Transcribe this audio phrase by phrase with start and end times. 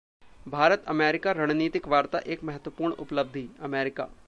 [0.45, 4.03] भारत-अमेरिका रणनीतिक वार्ता एक महत्वपूर्ण उपलब्धि: अमेरिका